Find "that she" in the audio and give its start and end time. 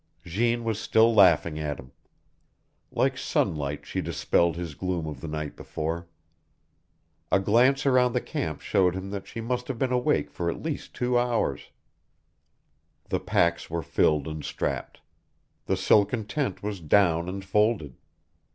9.11-9.41